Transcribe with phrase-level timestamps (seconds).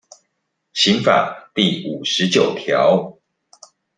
[0.73, 3.19] 刑法第五十九條